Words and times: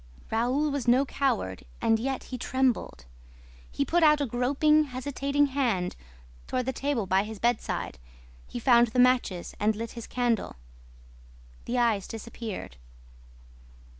Raoul 0.31 0.71
was 0.71 0.87
no 0.87 1.05
coward; 1.05 1.63
and 1.79 1.99
yet 1.99 2.23
he 2.23 2.37
trembled. 2.39 3.05
He 3.71 3.85
put 3.85 4.01
out 4.01 4.19
a 4.19 4.25
groping, 4.25 4.85
hesitating 4.85 5.45
hand 5.53 5.95
toward 6.47 6.65
the 6.65 6.73
table 6.73 7.05
by 7.05 7.21
his 7.23 7.37
bedside. 7.37 7.99
He 8.47 8.57
found 8.57 8.87
the 8.87 8.99
matches 8.99 9.53
and 9.59 9.75
lit 9.75 9.91
his 9.91 10.07
candle. 10.07 10.55
The 11.65 11.77
eyes 11.77 12.07
disappeared. 12.07 12.77